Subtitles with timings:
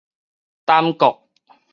[0.65, 1.21] 耽擱